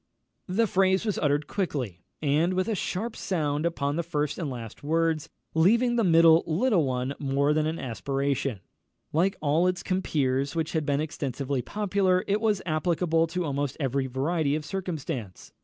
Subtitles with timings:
[0.47, 4.81] The phrase was uttered quickly, and with a sharp sound upon the first and last
[4.83, 8.61] words, leaving the middle one little more than an aspiration.
[9.13, 14.07] Like all its compeers which had been extensively popular, it was applicable to almost every
[14.07, 15.53] variety of circumstance.